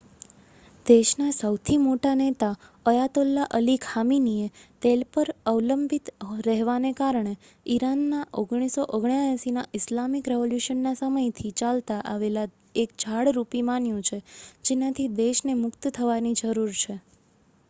દેશના 0.85 1.33
સહુથી 1.33 1.75
મોટા 1.79 2.13
નેતા 2.19 2.53
અયાતોલ્લા 2.85 3.43
અલી 3.55 3.75
ખામીનીએ 3.81 4.47
તેલ 4.81 5.03
પર 5.09 5.29
અવલંબિત 5.47 6.09
રહેવાને 6.41 6.91
ઈરાનના 7.67 8.23
1979ના 8.39 9.65
ઇસ્લામિક 9.79 10.29
રેવોલ્યૂશનના 10.33 10.93
સમયથી 11.01 11.53
ચાલતા 11.61 11.99
આવેલા 12.13 12.47
એક 12.77 12.95
જાળ 13.03 13.33
રૂપી 13.33 13.65
માન્યુ 13.67 14.01
છે 14.09 14.19
જેનાથી 14.65 15.09
દેશને 15.21 15.59
મુક્ત 15.61 15.91
થવાની 15.93 16.37
જરૂરત 16.41 16.81
છે 16.81 16.97